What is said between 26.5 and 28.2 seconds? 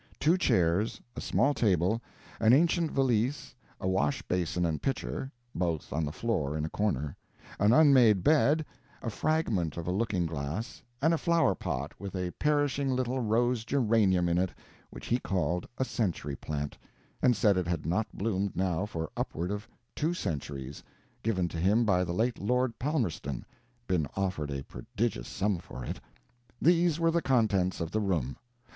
these were the contents of the